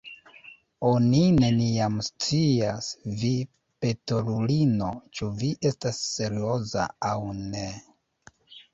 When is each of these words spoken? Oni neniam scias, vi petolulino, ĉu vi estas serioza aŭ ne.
Oni 0.91 1.19
neniam 1.41 1.99
scias, 2.07 2.89
vi 3.21 3.31
petolulino, 3.85 4.91
ĉu 5.21 5.33
vi 5.45 5.55
estas 5.75 6.03
serioza 6.19 6.91
aŭ 7.15 7.17
ne. 7.41 7.67